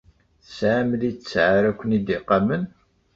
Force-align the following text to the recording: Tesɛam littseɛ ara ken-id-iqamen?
Tesɛam 0.43 0.89
littseɛ 1.01 1.49
ara 1.57 1.71
ken-id-iqamen? 1.79 2.63